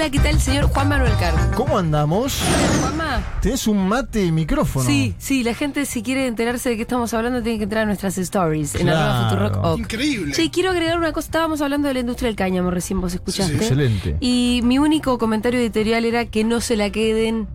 [0.00, 1.56] Hola, ¿qué tal, señor Juan Manuel Carlos?
[1.56, 2.40] ¿Cómo andamos?
[2.80, 3.20] Juanma.
[3.42, 4.86] Tenés un mate y micrófono.
[4.86, 7.86] Sí, sí, la gente si quiere enterarse de qué estamos hablando tiene que entrar a
[7.86, 9.00] nuestras stories en Claro.
[9.00, 9.78] arroba Futurock Oc.
[9.80, 10.34] Increíble.
[10.36, 13.56] Che, quiero agregar una cosa, estábamos hablando de la industria del cáñamo recién, vos escuchaste.
[13.56, 14.16] Excelente.
[14.20, 17.48] Y mi único comentario editorial era que no se la queden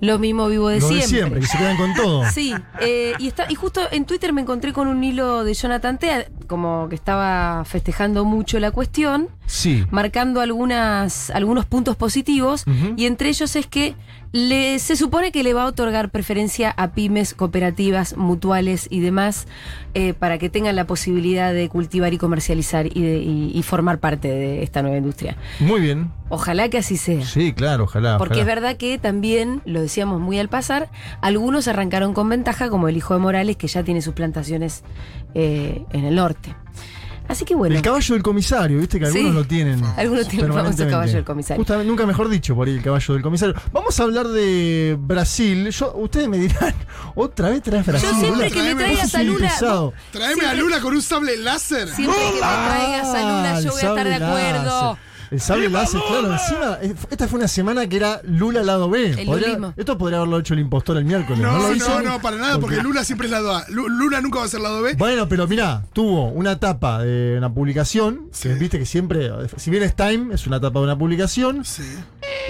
[0.00, 1.02] lo mismo vivo de Lo siempre.
[1.02, 2.30] de siempre, que se quedan con todo.
[2.30, 5.98] Sí, eh, y, está, y justo en Twitter me encontré con un hilo de Jonathan
[5.98, 9.84] Tea, como que estaba festejando mucho la cuestión, Sí.
[9.92, 12.64] marcando algunas, algunos puntos positivos,
[12.96, 13.94] y entre ellos es que
[14.32, 19.46] le, se supone que le va a otorgar preferencia a pymes, cooperativas, mutuales y demás,
[19.94, 24.00] eh, para que tengan la posibilidad de cultivar y comercializar y, de- y- y formar
[24.00, 25.38] parte de esta nueva industria.
[25.60, 26.10] Muy bien.
[26.28, 27.24] Ojalá que así sea.
[27.24, 28.18] Sí, claro, ojalá.
[28.18, 30.90] Porque es verdad que también, lo decíamos muy al pasar,
[31.22, 34.82] algunos arrancaron con ventaja, como el hijo de Morales, que ya tiene sus plantaciones
[35.34, 36.37] eh, en el norte.
[37.28, 39.18] Así que bueno, El caballo del comisario, viste que Sí.
[39.18, 39.84] algunos lo tienen.
[39.98, 41.60] Algunos tienen el famoso caballo del comisario.
[41.60, 43.54] Justamente, nunca mejor dicho por ahí el caballo del comisario.
[43.70, 45.68] Vamos a hablar de Brasil.
[45.68, 46.74] Yo, ustedes me dirán,
[47.14, 48.08] otra vez traes Brasil.
[48.10, 48.48] yo siempre Lula?
[48.50, 49.92] que me Traeme- traigas a Lula, pesado.
[50.10, 51.88] Traeme Siempre- a Lula con un sable láser.
[51.88, 54.82] siempre que me traigas a Lula, yo voy a estar de acuerdo.
[54.92, 55.07] láser.
[55.30, 59.10] El sable láser, claro, encima, eh, esta fue una semana que era Lula lado B.
[59.10, 59.74] El Podría- lulismo.
[59.76, 61.40] esto podría haberlo hecho el impostor el miércoles.
[61.42, 62.00] No, No, lo no, hizo.
[62.02, 63.64] no, para nada, porque Lula siempre es lado A.
[63.68, 64.94] Lu- Lula nunca va a ser lado B.
[64.94, 68.48] Bueno, pero mirá, tuvo una tapa de una publicación, Sí.
[68.48, 71.64] que viste que siempre, si bien es Time, es una tapa de una publicación.
[71.64, 71.82] Sí.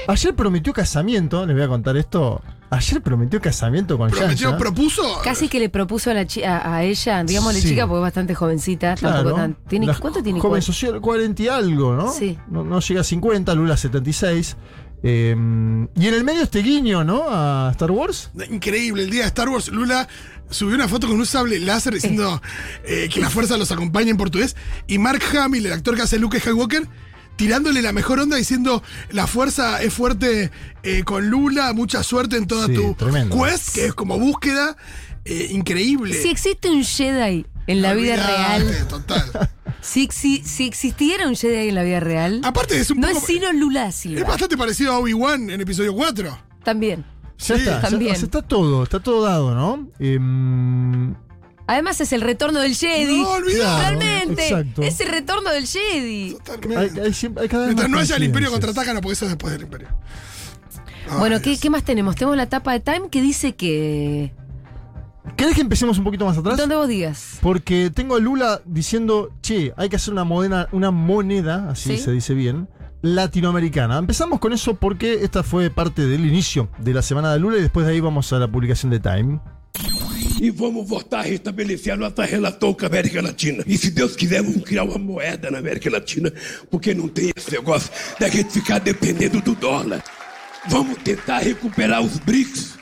[0.09, 2.43] Ayer prometió casamiento, les voy a contar esto.
[2.71, 5.03] Ayer prometió casamiento con Prometió, propuso.
[5.23, 7.69] Casi que le propuso a, la chi- a, a ella, digámosle Sí.
[7.69, 8.95] chica, porque es bastante jovencita.
[8.95, 9.17] Claro.
[9.17, 10.41] tampoco tan- tiene, La ¿Cuánto tiene?
[10.41, 12.11] Joven social, 40 y algo, ¿no?
[12.13, 12.39] Sí.
[12.49, 14.57] No, no llega a 50, Lula 76.
[15.03, 15.31] Eh,
[15.95, 17.25] y en el medio este guiño, ¿no?
[17.29, 18.31] A Star Wars.
[18.51, 20.09] Increíble, el día de Star Wars, Lula
[20.51, 22.41] subió una foto con un sable láser diciendo
[22.85, 24.57] eh, que la fuerza los acompaña en portugués.
[24.87, 26.89] Y Mark Hamill, el actor que hace Luke Skywalker,
[27.39, 30.51] tirándole la mejor onda diciendo la fuerza es fuerte
[30.83, 33.43] eh, con Lula, mucha suerte en toda Sí, tu tremendo.
[33.43, 34.77] quest, que es como búsqueda.
[35.25, 36.15] eh, increíble.
[36.21, 39.51] Si existe un Jedi en la vida real, Total.
[39.81, 43.19] si, si, si existiera un Jedi en la vida real, Aparte es un no poco-
[43.21, 46.39] es sino Lula es bastante parecido a Obi-Wan en episodio 4.
[46.65, 47.05] También.
[47.39, 48.13] Ya Sí, está, ya- también.
[48.13, 49.89] o sea, está todo, está todo dado, ¿no?
[50.01, 51.15] Em,
[51.69, 53.21] Además es el retorno del Jedi.
[53.23, 53.59] No, olvidate.
[53.61, 54.43] Claro, Realmente.
[54.49, 54.83] exacto.
[54.83, 56.33] Es el retorno del Jedi.
[56.45, 57.01] Totalmente.
[57.01, 58.75] hay, hay siempre- hay cada vez Mientras más no haya el Imperio coincidencias.
[58.75, 59.89] contraataca, no, porque eso es después del Imperio.
[61.11, 61.61] Ay, bueno, ¿qué, Dios.
[61.61, 62.17] qué más tenemos?
[62.17, 64.33] Tenemos la tapa de Time que dice que...
[65.37, 66.57] ¿Querés que empecemos un poquito más atrás?
[66.57, 67.37] ¿Dónde vos digas?
[67.43, 72.03] Porque tengo a Lula diciendo, che, hay que hacer una moneda, una moneda, así Sí.
[72.03, 72.67] se dice bien,
[73.03, 73.99] latinoamericana.
[73.99, 77.61] Empezamos con eso porque esta fue parte del inicio de la semana de Lula y
[77.61, 79.39] después de ahí vamos a la publicación de Time.
[80.41, 83.65] E vamos voltar a restabelecer a nossa relação com a América Latina.
[83.67, 86.33] E se Deus quiser, vamos criar uma moeda na América Latina,
[86.71, 87.91] porque não tem esse negócio
[88.21, 90.03] da gente ficar dependendo do dólar.
[90.69, 92.79] Vamos tentar recuperar os BRICS.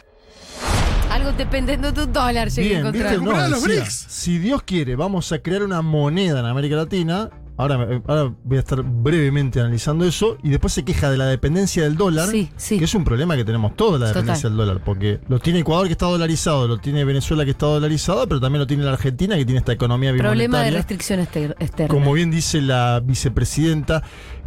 [1.11, 3.19] Algo dependiendo de tu dólar llegué a Bien, encontrar.
[3.19, 3.25] ¿viste?
[3.25, 4.07] No, decía, BRICS.
[4.09, 7.31] si Dios quiere, vamos a crear una moneda en América Latina.
[7.59, 11.25] Ahora, me- ahora voy a estar brevemente analizando eso y después se queja de la
[11.27, 12.79] dependencia del dólar, Sí, sí.
[12.79, 14.15] que es un problema que tenemos toda la Total.
[14.15, 17.65] dependencia del dólar, porque lo tiene Ecuador que está dolarizado, lo tiene Venezuela que está
[17.67, 21.57] dolarizado, pero también lo tiene la Argentina que tiene esta economía Problema de restricción exter-
[21.59, 21.95] externa.
[21.95, 24.03] como bien dice la vicepresidenta,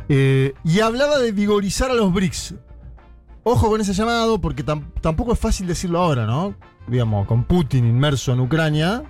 [0.07, 2.55] eh, y hablaba de vigorizar a los BRICS.
[3.43, 6.53] Ojo con ese llamado, porque tam- tampoco es fácil decirlo ahora, ¿no?
[6.87, 9.03] Digamos, con Putin inmerso en Ucrania,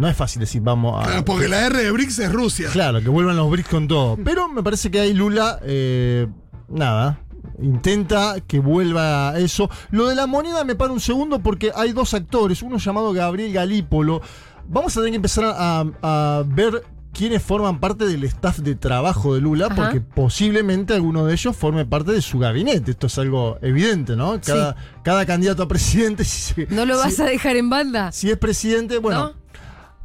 [0.00, 1.06] no es fácil decir vamos a.
[1.06, 2.68] Claro, porque la R de BRICS es Rusia.
[2.72, 4.16] Claro, que vuelvan los BRICS con todo.
[4.24, 6.26] Pero me parece que ahí Lula, eh,
[6.68, 7.20] nada,
[7.62, 9.70] intenta que vuelva eso.
[9.90, 13.52] Lo de la moneda me para un segundo porque hay dos actores, uno llamado Gabriel
[13.52, 14.20] Galípolo.
[14.68, 16.82] Vamos a tener que empezar a, a ver
[17.12, 19.74] quiénes forman parte del staff de trabajo de Lula, Ajá.
[19.74, 22.92] porque posiblemente alguno de ellos forme parte de su gabinete.
[22.92, 24.40] Esto es algo evidente, ¿no?
[24.40, 28.12] Cada, cada candidato a presidente, si, ¿No lo si- vas a dejar en banda?
[28.12, 29.39] si es presidente, bueno, ¿No?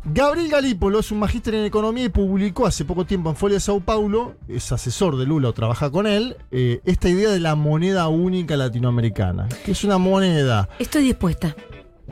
[0.08, 3.60] Gabriel Galípolo es un magíster en economía y publicó hace poco tiempo en Folia de
[3.60, 7.56] Sao Paulo, es asesor de Lula o trabaja con él, eh, esta idea de la
[7.56, 10.70] moneda única latinoamericana, que es una moneda.
[10.78, 11.56] Estoy dispuesta.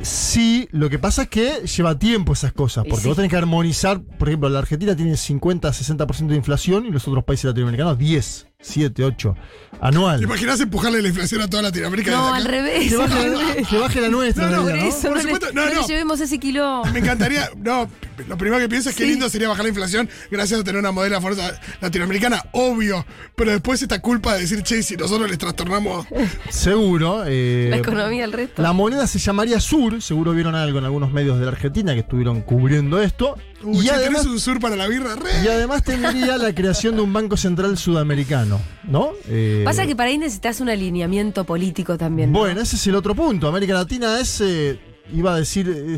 [0.01, 3.07] Sí, lo que pasa es que lleva tiempo esas cosas, porque sí.
[3.07, 7.23] vos tenés que armonizar, por ejemplo, la Argentina tiene 50-60% de inflación y los otros
[7.23, 8.47] países latinoamericanos 10.
[8.63, 9.35] 7, 8,
[9.81, 10.17] anual.
[10.19, 12.11] ¿Te imaginas empujarle la inflación a toda Latinoamérica?
[12.11, 12.89] No, al revés.
[12.89, 13.67] Que baje, revés.
[13.67, 15.75] que baje la nuestra, No, no, Por eso, Por no, le- supuesto, no, no le
[15.75, 15.87] no.
[15.87, 16.81] llevemos ese kilo.
[16.93, 17.89] Me encantaría, no,
[18.27, 19.09] lo primero que pienso es que Sí.
[19.09, 23.05] lindo sería bajar la inflación gracias a tener una modelo fuerza latinoamericana, obvio.
[23.35, 26.07] Pero después esta culpa de decir, che, si nosotros les trastornamos.
[26.49, 27.23] Seguro.
[27.27, 28.61] eh, La economía del resto.
[28.61, 31.99] La moneda se llamaría Sur, seguro vieron algo en algunos medios de la Argentina que
[31.99, 33.35] estuvieron cubriendo esto.
[33.63, 35.15] Uh, y, che, además, ¿tenés un sur para la birra?
[35.15, 35.29] Re.
[35.43, 39.11] y además tendría la creación de un Banco Central Sudamericano, ¿no?
[39.27, 42.31] Eh, Pasa que para ahí necesitas un alineamiento político también.
[42.31, 42.39] ¿no?
[42.39, 43.47] Bueno, ese es el otro punto.
[43.47, 44.79] América Latina es, eh,
[45.13, 45.97] iba a decir, eh,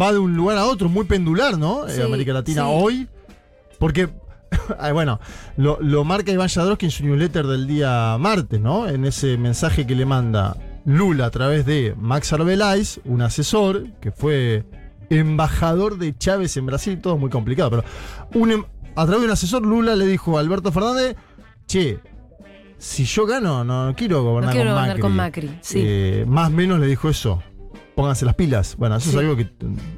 [0.00, 1.86] va de un lugar a otro, muy pendular, ¿no?
[1.88, 2.68] Eh, Sí, América Latina sí.
[2.70, 3.08] hoy.
[3.78, 4.08] Porque,
[4.92, 5.20] bueno,
[5.56, 8.88] lo, lo marca Iván Yadrowski en su newsletter del día martes, ¿no?
[8.88, 14.12] En ese mensaje que le manda Lula a través de Max Arbeláez, un asesor que
[14.12, 14.64] fue
[15.10, 17.84] embajador de Chávez en Brasil, todo muy complicado, pero
[18.34, 18.64] un em-
[18.94, 21.16] a través de un asesor Lula le dijo a Alberto Fernández,
[21.66, 22.00] che,
[22.78, 25.02] si yo gano, no quiero gobernar, No quiero con, gobernar Macri.
[25.02, 25.80] con Macri, sí.
[25.84, 27.42] Eh, más o menos le dijo eso.
[27.94, 28.76] Pónganse las pilas.
[28.76, 29.16] Bueno, eso Sí.
[29.16, 29.50] es algo que,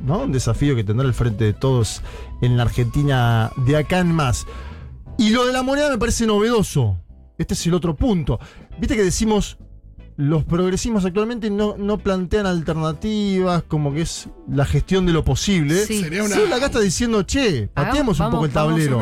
[0.04, 0.20] ¿no?
[0.20, 2.02] Un desafío que tendrá el frente de todos
[2.42, 4.46] en la Argentina de acá en más.
[5.18, 6.96] Y lo de la moneda me parece novedoso.
[7.38, 8.38] Este es el otro punto.
[8.78, 9.58] Viste que decimos,
[10.18, 15.76] los progresismos actualmente no, no plantean alternativas, como que es la gestión de lo posible.
[15.86, 16.00] Sí.
[16.02, 16.34] Sería una.
[16.34, 19.00] Sí, acá está diciendo, che, pateemos un poco el tablero.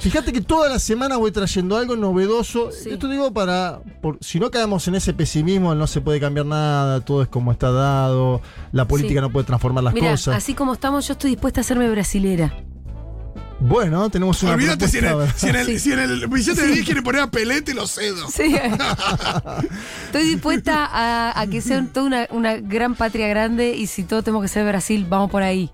[0.00, 2.70] Fíjate que toda la semana voy trayendo algo novedoso.
[2.72, 2.90] Sí.
[2.90, 3.80] Esto digo para.
[4.02, 7.52] por- si no caemos en ese pesimismo, no se puede cambiar nada, todo es como
[7.52, 8.42] está dado,
[8.72, 9.26] la política Sí.
[9.26, 10.36] no puede transformar las Mira, cosas.
[10.36, 12.52] así como estamos, yo estoy dispuesta a hacerme brasilera.
[13.58, 14.52] Bueno, tenemos una.
[14.52, 15.78] Olvídate si en, el, si, en el, Sí.
[15.78, 18.28] si en el billete de 10 quiere poner a Pelé, te lo cedo.
[18.30, 18.54] Sí.
[20.06, 24.02] Estoy dispuesta a, a que sea un- toda una, una gran patria grande y si
[24.04, 25.70] todo tenemos que ser Brasil, vamos por ahí.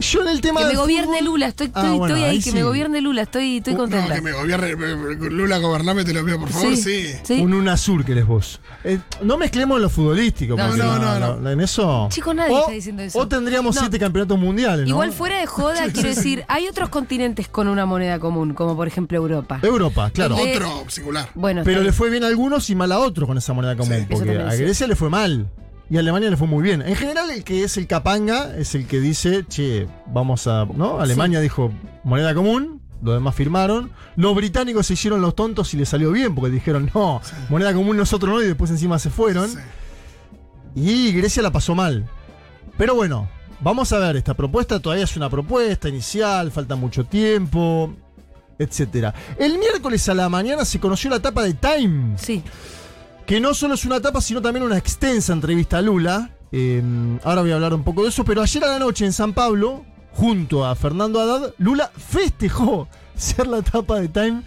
[0.00, 2.30] Yo en el tema Que me gobierne fútbol- Lula, estoy, Ah, estoy, bueno, estoy ahí,
[2.30, 2.56] ahí que sí.
[2.56, 4.14] me gobierne Lula, estoy, estoy No, contenta.
[4.14, 4.76] que me gobierne.
[4.76, 7.06] me- me- Lula, gobername, te lo pido, por favor, sí.
[7.22, 7.40] sí.
[7.40, 8.60] Un UNASUR que eres vos.
[8.84, 10.56] Eh, no mezclemos lo futbolístico.
[10.56, 11.50] No, porque no, no, no.
[11.50, 12.08] En eso.
[12.10, 13.18] Chicos, nadie o, está diciendo eso.
[13.18, 13.80] O tendríamos No.
[13.82, 14.84] siete campeonatos mundiales.
[14.86, 14.88] ¿no?
[14.90, 18.88] Igual fuera de joda, quiero decir, hay otros continentes con una moneda común, como por
[18.88, 19.60] ejemplo Europa.
[19.62, 20.36] Europa, claro.
[20.36, 21.28] De- Otro singular.
[21.34, 23.94] Bueno, Pero le fue bien a algunos y mal a otros con esa moneda común.
[23.98, 25.46] Sí, porque a Grecia le fue mal.
[25.90, 26.82] Y a Alemania le fue muy bien.
[26.82, 30.64] En general, el que es el capanga es el que dice, che, vamos a.
[30.64, 31.00] ¿No?
[31.00, 31.72] Alemania dijo
[32.04, 33.90] moneda común, los demás firmaron.
[34.14, 37.96] Los británicos se hicieron los tontos y les salió bien, porque dijeron, no, moneda común
[37.96, 39.50] nosotros no, y después encima se fueron.
[39.50, 39.58] Sí.
[40.76, 42.08] Y Grecia la pasó mal.
[42.78, 43.28] Pero bueno,
[43.60, 47.92] vamos a ver, esta propuesta todavía es una propuesta inicial, falta mucho tiempo,
[48.58, 49.12] etcétera.
[49.38, 52.42] El miércoles a la mañana se conoció la etapa de Time, Sí,
[53.30, 56.30] que no solo es una etapa, sino también una extensa entrevista a Lula.
[56.50, 56.82] Eh,
[57.22, 59.34] ahora voy a hablar un poco de eso, pero ayer a la noche en San
[59.34, 64.42] Pablo, junto a Fernando Haddad, Lula festejó ser la etapa de Time.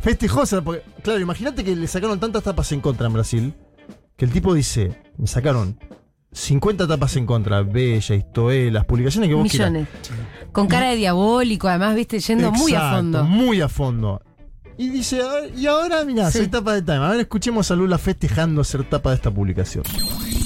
[0.00, 3.54] Festejó ser, porque, claro, imagínate que le sacaron tantas tapas en contra en Brasil,
[4.16, 5.78] que el tipo dice, me sacaron
[6.32, 9.72] 50 tapas en contra, Bella, Istoé, las publicaciones que vos quieras.
[9.72, 9.88] millones.
[10.52, 13.24] Con cara de diabólico, además, viste, yendo muy a fondo.
[13.24, 14.22] Muy a fondo.
[14.82, 16.38] Y dice, a y ahora mirá, Sí.
[16.38, 17.04] soy tapa de Time.
[17.06, 19.84] A ver, escuchemos a Lula festejando ser tapa de esta publicación.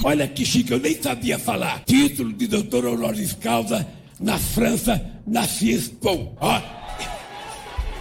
[0.04, 1.82] Olha que chique, eu nem sabia falar.
[1.86, 3.86] Título de doutor honoris causa
[4.20, 6.36] na França, na CISPOM.
[6.38, 6.60] Ó.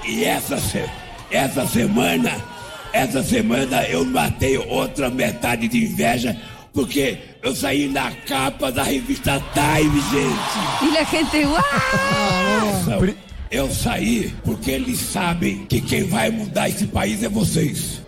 [0.05, 0.57] E essa,
[1.31, 2.31] essa semana,
[2.91, 6.35] essa semana eu matei outra metade de inveja
[6.73, 10.85] porque eu saí na capa da revista Time, gente.
[10.85, 13.15] Y la gente, ¡guau!
[13.55, 18.01] Eu saí porque eles sabem que quem vai mudar esse país é vocês.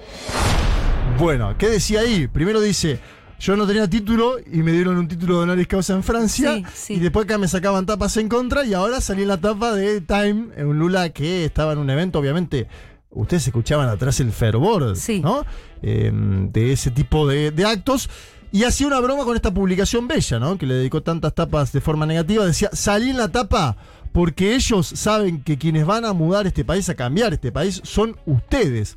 [1.17, 2.27] Bueno, ¿qué decía ahí?
[2.27, 2.99] Primero dice,
[3.39, 6.55] yo no tenía título y me dieron un título de honoris causa en Francia.
[6.55, 6.93] Sí, sí.
[6.95, 10.01] Y después acá me sacaban tapas en contra y ahora salí en la tapa de
[10.01, 12.67] Time, en un Lula que estaba en un evento, obviamente.
[13.11, 15.21] Ustedes escuchaban atrás el fervor, Sí.
[15.21, 15.45] ¿no?
[15.81, 18.09] Eh, de ese tipo de, de actos.
[18.51, 20.57] Y hacía una broma con esta publicación bella, ¿no?
[20.57, 22.45] Que le dedicó tantas tapas de forma negativa.
[22.45, 23.75] Decía, salí en la tapa
[24.17, 28.15] porque ellos saben que quienes van a mudar este país, a cambiar este país, son
[28.25, 28.95] ustedes.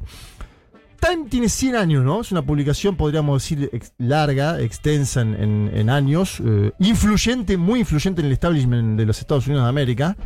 [0.98, 2.22] Time tiene 100 años, ¿no?
[2.22, 7.80] Es una publicación, podríamos decir, ex- larga, extensa en, en- en años, eh, influyente, muy
[7.80, 10.16] influyente en el establishment de los Estados Unidos de América.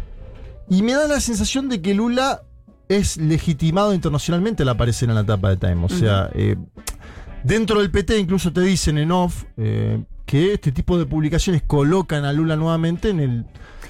[0.71, 2.43] Y me da la sensación de que Lula
[2.89, 5.85] es legitimado internacionalmente al aparecer en la etapa de Time.
[5.87, 6.55] O sea, eh,
[7.43, 12.25] dentro del PT incluso te dicen en off eh, que este tipo de publicaciones colocan
[12.25, 13.45] a Lula nuevamente en el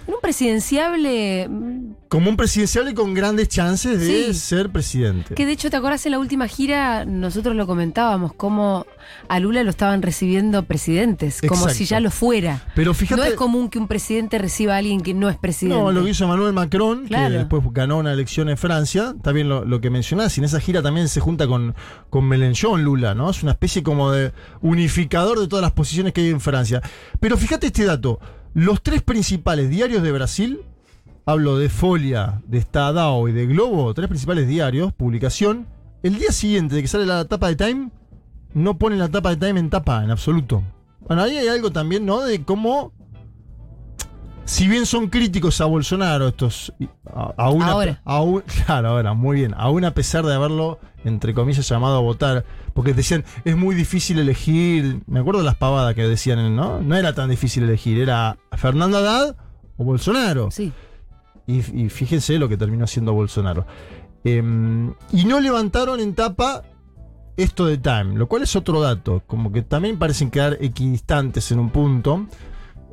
[0.06, 1.48] Un presidenciable.
[1.48, 4.34] mm, Como un presidencial con grandes chances de Sí.
[4.34, 5.34] ser presidente.
[5.34, 7.04] Que de hecho, ¿te acordás en la última gira?
[7.04, 8.86] Nosotros lo comentábamos, cómo
[9.28, 12.62] a Lula lo estaban recibiendo presidentes, como si ya lo fuera.
[12.76, 13.20] Pero fíjate.
[13.20, 15.80] No es común que un presidente reciba a alguien que no es presidente.
[15.82, 17.30] No, lo que hizo Emmanuel Macron, Claro.
[17.32, 20.44] que después ganó una elección en Francia, está bien lo, lo que mencionás, y en
[20.44, 21.74] esa gira también se junta con,
[22.10, 23.30] con Mélenchon Lula, ¿no?
[23.30, 26.80] Es una especie como de unificador de todas las posiciones que hay en Francia.
[27.20, 28.20] Pero fíjate este dato,
[28.54, 30.60] los tres principales diarios de Brasil,
[31.26, 35.66] hablo de Folia, de Estadao y de Globo, tres principales diarios, publicación,
[36.04, 37.90] el día siguiente de que sale la tapa de Time,
[38.54, 40.62] no ponen la tapa de Time en tapa, en absoluto.
[41.00, 42.20] Bueno, ahí hay algo también, ¿no?
[42.20, 42.92] De cómo
[44.44, 46.72] si bien son críticos a Bolsonaro, estos.
[47.06, 48.00] A, aún a- Ahora.
[48.04, 49.54] aún- claro, ahora, muy bien.
[49.56, 52.44] Aún a pesar de haberlo, entre comillas, llamado a votar.
[52.74, 55.00] Porque decían, es muy difícil elegir.
[55.06, 56.80] Me acuerdo de las pavadas que decían, ¿no?
[56.80, 58.00] No era tan difícil elegir.
[58.00, 59.36] Era Fernando Haddad
[59.76, 60.50] o Bolsonaro.
[60.50, 60.72] Sí.
[61.46, 63.66] Y, y fíjense lo que terminó siendo Bolsonaro.
[64.24, 66.62] Em, y no levantaron en tapa
[67.36, 69.22] esto de Time, lo cual es otro dato.
[69.26, 72.26] Como que también parecen quedar equidistantes en un punto.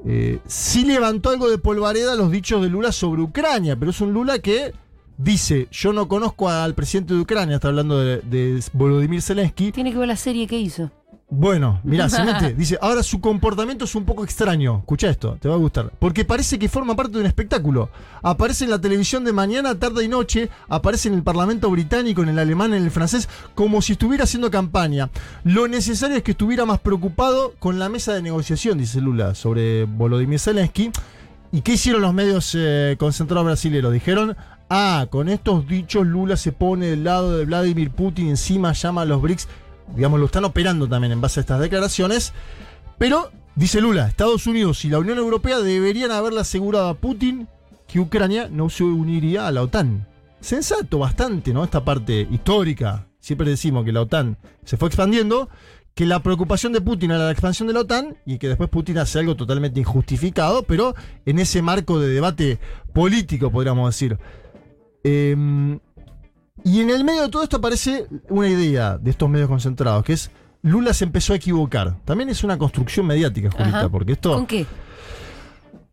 [0.05, 0.39] Eh,
[0.85, 4.73] levantó algo de polvareda los dichos de Lula sobre Ucrania, pero es un Lula que
[5.17, 9.71] dice: Yo no conozco al presidente de Ucrania, está hablando de, de Volodymyr Zelensky.
[9.71, 10.91] Tiene que ver la serie que hizo.
[11.33, 12.53] Bueno, mirá, se mete.
[12.57, 14.79] Dice, ahora su comportamiento es un poco extraño.
[14.79, 15.89] Escucha esto, te va a gustar.
[15.97, 17.89] Porque parece que forma parte de un espectáculo.
[18.21, 22.29] Aparece en la televisión de mañana, tarde y noche, aparece en el Parlamento británico, en
[22.29, 25.09] el alemán, en el francés, como si estuviera haciendo campaña.
[25.45, 29.85] Lo necesario es que estuviera más preocupado con la mesa de negociación, dice Lula, sobre
[29.85, 30.91] Volodymyr Zelensky.
[31.53, 33.93] ¿Y qué hicieron los medios eh, concentrados brasileños?
[33.93, 34.35] Dijeron,
[34.69, 39.05] ah, con estos dichos Lula se pone del lado de Vladimir Putin, encima llama a
[39.05, 39.47] los BRICS
[39.95, 42.33] digamos, lo están operando también en base a estas declaraciones.
[42.97, 47.47] Pero, dice Lula, Estados Unidos y la Unión Europea deberían haberle asegurado a Putin
[47.87, 50.07] que Ucrania no se uniría a la OTAN.
[50.39, 51.63] Sensato bastante, ¿no?
[51.63, 53.07] Esta parte histórica.
[53.19, 55.49] Siempre decimos que la OTAN se fue expandiendo,
[55.93, 58.97] que la preocupación de Putin era la expansión de la OTAN y que después Putin
[58.97, 60.95] hace algo totalmente injustificado, pero
[61.25, 62.59] en ese marco de debate
[62.93, 64.17] político, podríamos decir.
[65.03, 65.79] Em,
[66.63, 70.13] y en el medio de todo esto aparece una idea de estos medios concentrados, que
[70.13, 70.31] es
[70.63, 71.97] Lula se empezó a equivocar.
[72.05, 73.89] También es una construcción mediática, Julita, Ajá.
[73.89, 74.65] porque esto ¿Con qué?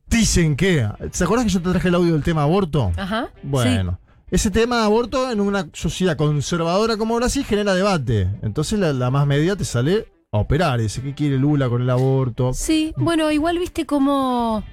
[0.08, 0.86] dicen que...
[1.12, 2.92] ¿Se acuerdas que yo te traje el audio del tema aborto?
[2.96, 3.30] Ajá.
[3.42, 3.98] Bueno.
[4.30, 8.28] Ese tema de aborto en una sociedad conservadora como Brasil genera debate.
[8.42, 10.80] Entonces la, la más media te sale a operar.
[10.80, 12.52] Dice, ¿qué quiere Lula con el aborto?
[12.52, 14.64] Sí, bueno, igual viste cómo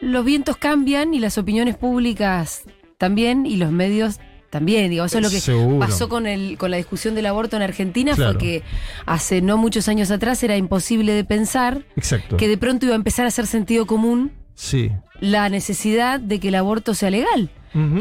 [0.00, 2.64] los vientos cambian y las opiniones públicas
[2.98, 4.18] también y los medios
[4.50, 4.90] también.
[4.90, 5.78] Digo, eso es lo que Seguro.
[5.78, 8.32] pasó con el con la discusión del aborto en Argentina Claro.
[8.32, 8.62] fue que
[9.06, 12.36] hace no muchos años atrás era imposible de pensar Exacto.
[12.36, 14.90] que de pronto iba a empezar a hacer sentido común Sí.
[15.20, 17.50] la necesidad de que el aborto sea legal.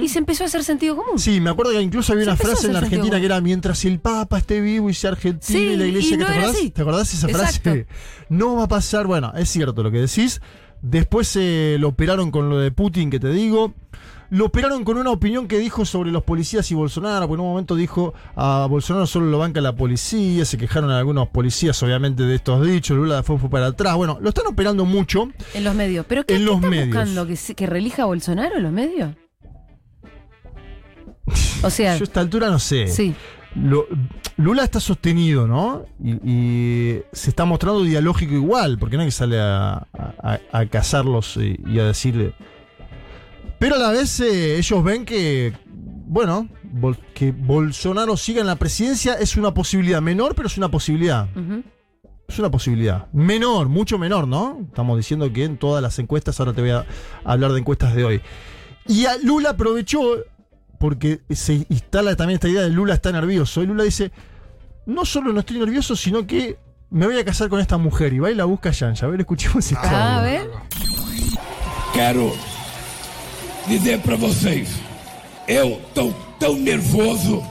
[0.02, 1.20] Y se empezó a hacer sentido común.
[1.20, 3.86] Sí, me acuerdo que incluso había Se una frase en la Argentina que era mientras
[3.86, 6.32] el Papa esté vivo y sea argentino Sí, y la iglesia y que no te
[6.34, 6.74] era acordás.
[6.74, 7.62] ¿te acordás esa Exacto.
[7.70, 7.86] frase?
[8.30, 10.42] No va a pasar, bueno, es cierto lo que decís.
[10.82, 13.76] Después eh, lo operaron con lo de Putin que te digo.
[14.32, 17.52] Lo operaron con una opinión que dijo sobre los policías y Bolsonaro, porque en un
[17.52, 22.36] momento dijo a Bolsonaro solo lo banca la policía, se quejaron algunos policías obviamente de
[22.36, 23.96] estos dichos, Lula después fue para atrás.
[23.96, 25.30] Bueno, lo están operando mucho.
[25.56, 26.06] En los medios.
[26.08, 26.88] ¿Pero qué, En qué los están medios.
[26.88, 27.26] buscando?
[27.28, 29.16] ¿Que, se- ¿Que relija a Bolsonaro en los medios?
[31.64, 32.88] O sea, Yo a esta altura no sé.
[32.88, 33.14] sí.
[33.56, 33.88] Lo-
[34.38, 35.84] Lula está sostenido, ¿no?
[36.02, 40.66] Y, y se está mostrando dialógico igual, porque no es que sale a, a, a
[40.68, 42.34] cazarlos y, y a decirle.
[43.60, 45.54] Pero a la vez eh, ellos ven que,
[46.08, 50.70] bueno, Bol- que Bolsonaro siga en la presidencia es una posibilidad menor, pero es una
[50.70, 51.28] posibilidad.
[52.28, 53.08] Es una posibilidad.
[53.12, 54.60] Menor, mucho menor, ¿no?
[54.68, 56.86] Estamos diciendo que en todas las encuestas, ahora te voy a
[57.26, 58.22] hablar de encuestas de hoy.
[58.88, 60.00] Y a Lula aprovechó,
[60.80, 63.62] porque se instala también esta idea de Lula está nervioso.
[63.64, 64.12] Y Lula dice,
[64.86, 66.58] no solo no estoy nervioso, sino que
[66.92, 68.14] me voy a casar con esta mujer.
[68.14, 69.08] Y va y la busca a Yanja.
[69.08, 70.50] A ver, escuchemos este Ah, a ver.
[71.94, 72.32] Quero
[73.70, 74.68] dizer pra vocês,
[75.48, 77.46] eu tô tão nervoso,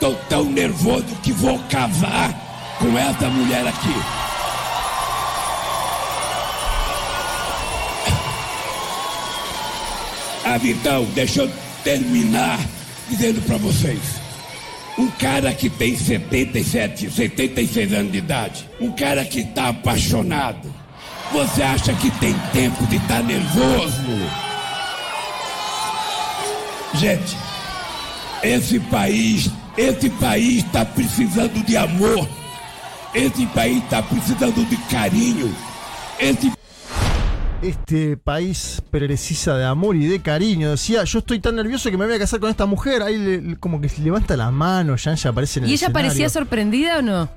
[0.00, 2.32] tô tão nervoso que vou casar
[2.78, 3.94] com essa mulher aqui.
[10.46, 11.50] Ah, então, deixa eu
[11.84, 12.58] terminar
[13.10, 14.00] dizendo pra vocês.
[14.96, 20.74] Um cara que tem 77, 76 anos de idade, um cara que tá apaixonado,
[21.30, 24.47] você acha que tem tempo de estar nervoso?
[26.94, 27.32] Gente,
[28.42, 32.26] esse país, esse país está precisando de amor.
[33.14, 35.46] Esse país está precisando de carinho.
[36.18, 36.52] Esse
[37.60, 40.70] este país precisa de amor y de cariño.
[40.70, 43.02] Decía, yo estoy tan nervioso que me voy a casar con esta mujer.
[43.02, 46.08] Ahí le- le- como que levanta la mano, ya aparece en el ¿Y ella escenario.
[46.08, 47.28] parecía sorprendida o no?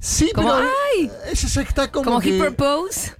[0.00, 1.10] Sí, como, pero ¡ay!
[1.30, 3.12] ella ya está como, Como que- he proposed.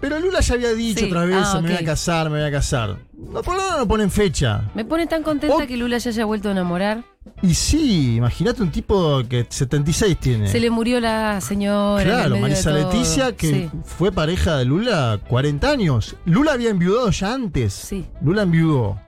[0.00, 1.06] Pero Lula ya había dicho Sí.
[1.06, 2.98] otra vez, Ah, me voy a casar, me voy a casar.
[3.18, 4.70] No, por ahora no ponen fecha.
[4.74, 5.66] Me pone tan contenta Oh.
[5.66, 7.02] que Lula se haya vuelto a enamorar.
[7.42, 10.48] Y sí, imagínate un tipo que 76 tiene.
[10.48, 12.02] Se le murió la señora.
[12.02, 12.70] en Claro, de Marisa.
[12.70, 13.70] Leticia, que Sí.
[13.84, 16.14] fue pareja de Lula 40 años.
[16.24, 17.72] Lula había enviudado ya antes.
[17.72, 18.04] Sí.
[18.22, 18.98] Lula enviudó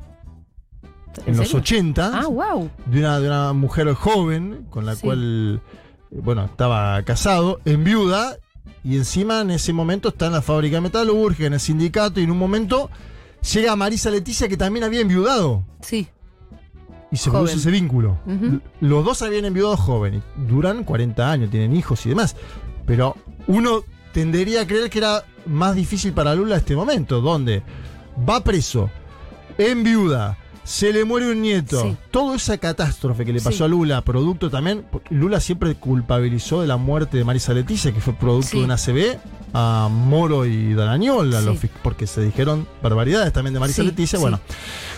[1.26, 1.60] en, los serio?
[1.60, 2.70] 80 Ah, wow.
[2.86, 5.02] de, una, de una mujer joven con la Sí.
[5.02, 5.60] cual,
[6.10, 8.36] bueno, estaba casado, en viuda,
[8.84, 12.30] y encima en ese momento está en la fábrica metalúrgica, en el sindicato, y en
[12.30, 12.90] un momento
[13.52, 15.64] llega Marisa Leticia, que también había enviudado.
[15.80, 16.08] Sí.
[17.10, 17.44] Y se Joven.
[17.44, 18.18] produce ese vínculo.
[18.80, 20.22] Los dos habían enviudado joven.
[20.48, 22.36] Duran 40 años, tienen hijos y demás.
[22.86, 23.16] Pero
[23.46, 27.62] uno tendería a creer que era más difícil para Lula este momento, donde
[28.28, 28.90] va preso,
[29.56, 30.36] en viuda,
[30.68, 31.80] se le muere un nieto.
[31.82, 31.96] Sí.
[32.10, 33.62] Toda esa catástrofe que le pasó Sí.
[33.64, 34.84] a Lula, producto también.
[35.08, 38.58] Lula siempre culpabilizó de la muerte de Marisa Leticia, que fue producto Sí.
[38.58, 39.18] de una CB,
[39.54, 41.46] a Moro y Darañol, a Sí.
[41.46, 44.18] los fis- porque se dijeron barbaridades también de Marisa Leticia.
[44.18, 44.40] Bueno,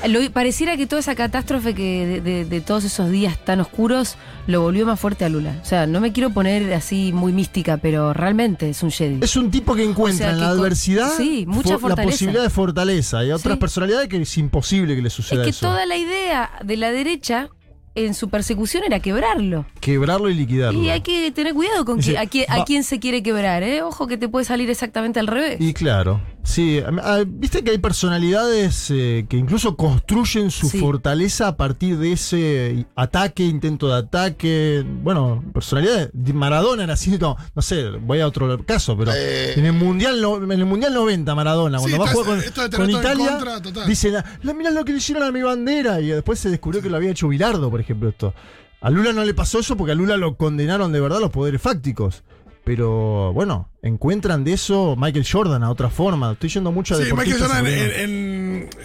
[0.08, 4.16] Lo- pareciera que toda esa catástrofe que de, de- de todos esos días tan oscuros
[4.48, 5.54] lo volvió más fuerte a Lula.
[5.62, 9.18] O sea, no me quiero poner así muy mística, pero realmente es un Jedi.
[9.22, 11.12] Es un tipo que encuentra O sea, en que la con- adversidad
[11.46, 13.18] mucha la posibilidad de fortaleza.
[13.20, 15.59] Hay otras personalidades que es imposible que le es suceda que eso.
[15.60, 17.48] Toda la idea de la derecha
[17.94, 19.66] en su persecución era quebrarlo.
[19.80, 20.80] Quebrarlo y liquidarlo.
[20.80, 23.62] Y hay que tener cuidado con Dice, que, a, quién, a quién se quiere quebrar,
[23.62, 23.82] ¿eh?
[23.82, 25.56] Ojo que te puede salir exactamente al revés.
[25.60, 26.80] Y claro, sí.
[27.02, 30.78] ah, Viste que hay personalidades eh, que incluso construyen su Sí.
[30.78, 34.84] fortaleza a partir de ese ataque, intento de ataque.
[35.02, 36.10] Bueno, personalidades.
[36.34, 39.54] Maradona era así, no, no sé, voy a otro caso, pero Eh.
[39.56, 42.70] en, el mundial no- en el Mundial 90, Maradona, Sí, cuando va a jugar con,
[42.70, 46.00] con Italia, contra, dice, la, la- mirá lo que le hicieron a mi bandera.
[46.00, 48.34] Y después se descubrió que lo había hecho Bilardo, por ejemplo, esto.
[48.82, 51.60] A Lula no le pasó eso porque a Lula lo condenaron de verdad los poderes
[51.60, 52.22] fácticos.
[52.64, 56.32] Pero bueno, encuentran de eso Michael Jordan a otra forma.
[56.32, 58.29] Estoy yendo mucho a Sí, Michael Jordan en,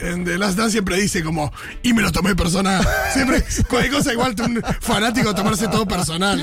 [0.02, 1.52] en The Last Dance siempre dice como,
[1.84, 2.86] y me lo tomé personal.
[3.14, 6.38] Siempre, cualquier cosa igual que un fanático tomarse todo personal.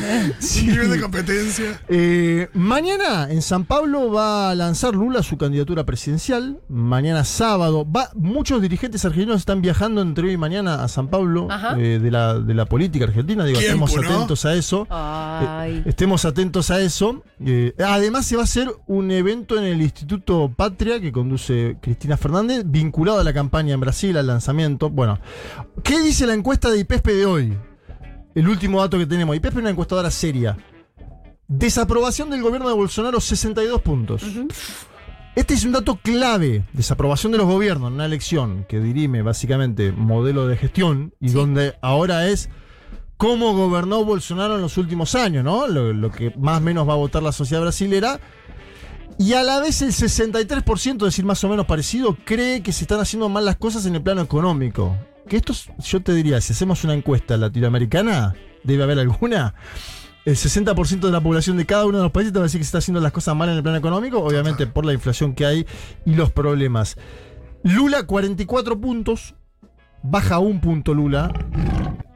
[0.63, 1.81] Nivel de competencia.
[1.89, 6.61] Eh, mañana en San Pablo va a lanzar Lula su candidatura presidencial.
[6.69, 7.87] Mañana sábado.
[7.91, 12.11] Va, muchos dirigentes argentinos están viajando entre hoy y mañana a San Pablo eh, de,
[12.11, 13.45] la, de la política argentina.
[13.45, 14.17] Digo, Tiempo, estemos ¿no?
[14.17, 14.87] atentos a eso.
[14.91, 17.23] Eh, estemos atentos a eso.
[17.45, 22.17] Eh, además, se va a hacer un evento en el Instituto Patria que conduce Cristina
[22.17, 24.91] Fernández, vinculado a la campaña en Brasil, al lanzamiento.
[24.91, 25.19] Bueno,
[25.83, 27.59] ¿qué dice la encuesta de IPESPE de hoy?
[28.35, 29.37] El último dato que tenemos.
[29.37, 30.57] IPESPE es una encuestadora seria.
[31.49, 34.23] Desaprobación del gobierno de Bolsonaro, 62 puntos.
[35.35, 36.65] Este es un dato clave.
[36.73, 41.35] Desaprobación de los gobiernos en una elección que dirime básicamente modelo de gestión y Sí.
[41.35, 42.49] donde ahora es
[43.17, 45.67] cómo gobernó Bolsonaro en los últimos años, ¿no?
[45.69, 48.19] Lo, lo que más o menos va a votar la sociedad brasilera.
[49.23, 52.83] Y a la vez el 63%, es decir, más o menos parecido, cree que se
[52.85, 54.97] están haciendo mal las cosas en el plano económico.
[55.29, 59.55] Que esto, es- yo te diría, si hacemos una encuesta latinoamericana, debe haber alguna.
[60.25, 62.61] El 60% de la población de cada uno de los países te va a decir
[62.61, 65.35] que se está haciendo las cosas mal en el plano económico, obviamente por la inflación
[65.35, 65.67] que hay
[66.05, 66.97] y los problemas.
[67.63, 69.35] Lula, 44 puntos,
[70.03, 71.33] baja un punto Lula.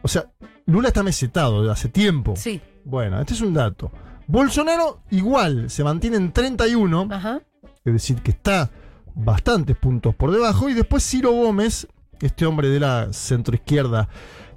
[0.02, 0.32] O sea,
[0.66, 2.34] Lula está mesetado desde hace tiempo.
[2.36, 2.60] Sí.
[2.84, 3.92] Bueno, este es un dato.
[4.26, 7.42] Bolsonaro igual, se mantiene en 31, Ajá.
[7.84, 8.70] es decir, que está
[9.14, 10.68] bastantes puntos por debajo.
[10.68, 11.86] Y después Ciro Gómez,
[12.20, 14.08] este hombre de la centroizquierda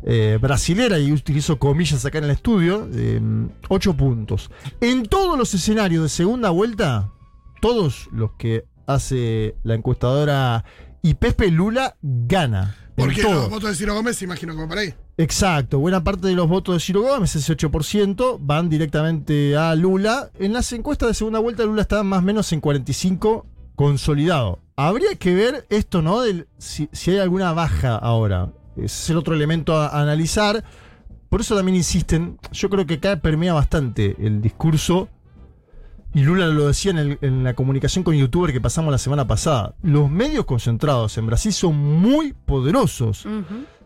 [0.03, 2.87] eh, brasilera, y utilizo comillas acá en el estudio,
[3.67, 4.49] 8 puntos.
[4.81, 7.11] En todos los escenarios de segunda vuelta,
[7.61, 10.65] todos los que hace la encuestadora
[11.01, 12.75] y Pepe Lula gana.
[12.95, 13.33] Porque todo.
[13.33, 14.93] los votos de Ciro Gómez, imagino que va para ahí.
[15.17, 20.29] Exacto, buena parte de los votos de Ciro Gómez, ese 8%, van directamente a Lula.
[20.39, 24.59] En las encuestas de segunda vuelta, Lula está más o menos en 45 consolidado.
[24.75, 26.21] Habría que ver esto, ¿no?
[26.21, 28.51] Del, si, si hay alguna baja ahora.
[28.75, 30.63] Ese es el otro elemento a, a analizar.
[31.29, 35.09] Por eso también insisten, yo creo que acá permea bastante el discurso.
[36.13, 39.27] Y Lula lo decía en, el- en la comunicación con youtuber que pasamos la semana
[39.27, 39.75] pasada.
[39.83, 43.25] Los medios concentrados en Brasil son muy poderosos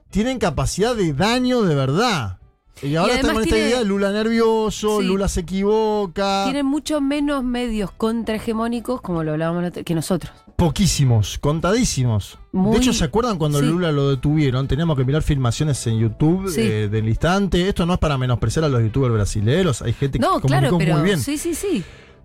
[0.09, 2.37] tienen capacidad de daño de verdad.
[2.83, 5.07] Y ahora están además con esta tiene- idea de Lula nervioso, Sí.
[5.07, 6.43] Lula se equivoca.
[6.45, 10.31] Tienen mucho menos medios contrahegemónicos, como lo hablábamos, que nosotros.
[10.55, 12.37] Poquísimos, contadísimos.
[12.51, 13.65] Muy- de hecho, ¿se acuerdan cuando sí.
[13.65, 14.67] Lula lo detuvieron?
[14.67, 16.61] Teníamos que mirar filmaciones en YouTube Sí.
[16.61, 17.67] eh, del instante.
[17.67, 19.81] Esto no es para menospreciar a los youtubers brasileños.
[19.81, 21.19] Hay gente que comunicó claro, pero muy bien.
[21.19, 21.83] sí, sí, sí.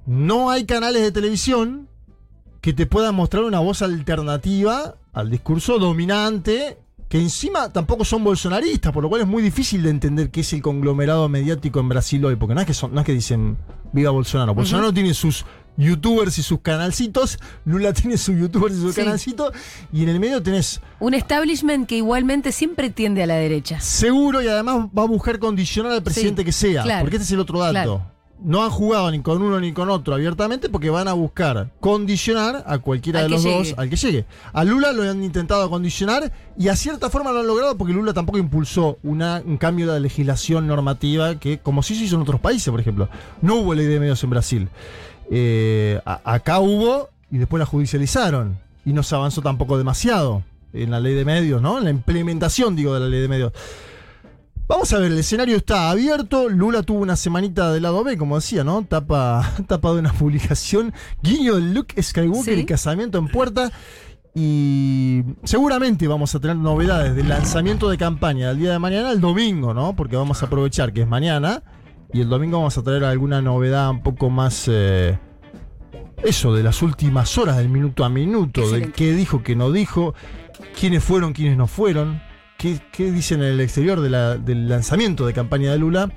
[0.09, 1.87] No hay canales de televisión
[2.63, 6.79] que te pueda mostrar una voz alternativa al discurso dominante,
[7.11, 10.53] que encima tampoco son bolsonaristas, por lo cual es muy difícil de entender qué es
[10.55, 13.59] el conglomerado mediático en Brasil hoy, porque no es que, son, no es que dicen
[13.93, 14.55] viva Bolsonaro.
[14.55, 15.45] Bolsonaro tiene sus
[15.77, 19.03] youtubers y sus canalcitos, Lula tiene sus youtubers y sus Sí.
[19.03, 19.53] canalcitos,
[19.93, 23.79] y en el medio tenés Un establishment que igualmente siempre tiende a la derecha.
[23.81, 27.03] seguro y además va a buscar condicionar al presidente Sí, que sea, claro.
[27.03, 27.73] porque este es el otro dato.
[27.73, 28.18] Claro.
[28.41, 32.63] No han jugado ni con uno ni con otro abiertamente porque van a buscar condicionar
[32.67, 33.59] a cualquiera Al de los llegue.
[33.71, 34.25] dos, al que llegue.
[34.53, 38.13] A Lula lo han intentado condicionar y a cierta forma lo han logrado porque Lula
[38.15, 42.23] tampoco impulsó una- un cambio de la legislación normativa que, como sí se hizo en
[42.23, 43.09] otros países, por ejemplo.
[43.43, 44.69] No hubo ley de medios en Brasil.
[45.31, 50.91] Eh, a- acá hubo y después la judicializaron y no se avanzó tampoco demasiado en
[50.91, 51.79] la ley de medios, ¿no?
[51.79, 53.53] En la implementación, digo, de la ley de medios.
[54.69, 56.49] Vamos a ver, el escenario está abierto.
[56.51, 58.85] Lula tuvo una semanita del lado B, como decía, ¿no?
[58.85, 60.93] Tapa, tapa de una publicación.
[61.23, 62.61] Guiño del Luke Skywalker Sí.
[62.61, 63.73] y casamiento en puerta.
[64.35, 69.21] Y seguramente vamos a tener novedades del lanzamiento de campaña del día de mañana el
[69.21, 69.97] domingo, ¿no?
[69.97, 71.63] Porque vamos a aprovechar que es mañana.
[72.13, 74.67] Y el domingo vamos a traer alguna novedad un poco más.
[74.69, 75.19] eh,
[76.23, 78.93] eso, de las últimas horas, del minuto a minuto, de Excelente.
[78.97, 80.15] qué dijo, qué no dijo,
[80.79, 82.21] quiénes fueron, quiénes no fueron,
[82.59, 86.11] qué, qué dicen en el exterior de la- del lanzamiento de campaña de Lula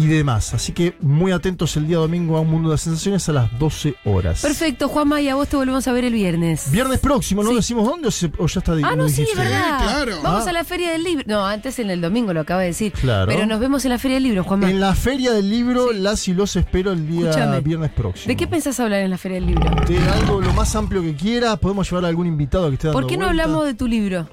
[0.00, 0.54] y demás.
[0.54, 3.96] Así que muy atentos el día domingo a un mundo de sensaciones a las 12
[4.04, 4.42] horas.
[4.42, 6.70] Perfecto, Juanma, y a vos te volvemos a ver el viernes.
[6.70, 7.56] Viernes próximo, ¿no Sí.
[7.56, 9.82] decimos dónde o, se- o ya está Ah, no, sí, es verdad.
[9.82, 10.20] claro.
[10.22, 10.50] Vamos Ah.
[10.50, 11.24] a la Feria del Libro.
[11.26, 12.92] No, antes en el domingo lo acaba de decir.
[12.92, 13.26] Claro.
[13.26, 14.70] Pero nos vemos en la Feria del Libro, Juanma.
[14.70, 18.28] En la feria del libro, las y los espero el día viernes próximo.
[18.28, 19.68] ¿De qué pensás hablar en la Feria del Libro?
[19.88, 23.00] De algo lo más amplio que quiera, podemos llevar a algún invitado que esté dando
[23.00, 23.42] ¿Por qué no vuelta.
[23.42, 24.28] hablamos de tu libro?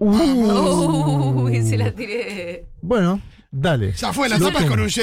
[0.00, 1.42] Uh.
[1.44, 2.66] Uy, se la tiré.
[2.82, 3.92] Bueno, dale.
[3.92, 4.88] Ya fue, la tapas con un.
[4.88, 5.02] Yo,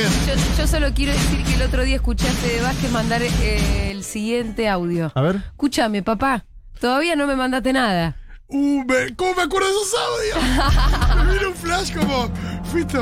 [0.57, 4.69] yo solo quiero decir que el otro día escuchaste de Vázquez mandar eh, el siguiente
[4.69, 5.11] audio.
[5.15, 5.35] A ver.
[5.37, 6.45] Escúchame, papá.
[6.79, 8.15] Todavía no me mandaste nada.
[8.47, 11.25] Uh, me- ¿Cómo me acuerdo de esos audios?
[11.25, 12.29] me vino un flash como,
[12.71, 13.01] Fito,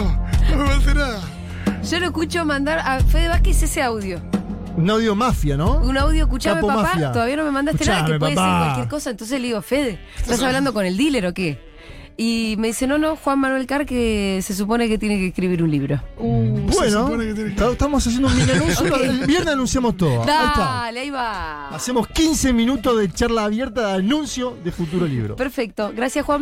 [0.49, 1.21] no me falta nada.
[1.89, 4.21] Yo lo escucho mandar a Fede Vázquez ese audio.
[4.77, 5.75] Un audio mafia, ¿no?
[5.81, 6.81] Un audio, escuchame, Capo papá.
[6.83, 7.11] mafia.
[7.11, 9.09] Todavía no me mandaste nada, que puede ser cualquier cosa.
[9.11, 11.72] Entonces le digo, Fede, ¿estás hablando con el dealer o qué?
[12.15, 15.63] Y me dice, no, no, Juan Manuel Carr, que se supone que tiene que escribir
[15.63, 15.99] un libro.
[16.17, 18.93] Uh, Bueno, que que- estamos haciendo un mini anuncio.
[18.93, 19.01] Ok.
[19.01, 20.21] El viernes anunciamos todo.
[20.21, 20.53] Ahí está.
[20.83, 21.69] Dale, ahí va.
[21.69, 25.35] Hacemos 15 minutos de charla abierta de anuncio de futuro libro.
[25.35, 25.91] Perfecto.
[25.95, 26.41] Gracias, Juan.